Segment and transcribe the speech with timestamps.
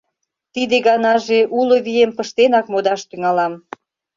[0.53, 3.53] Тиде ганаже уло вием пыштенак модаш тӱҥалам.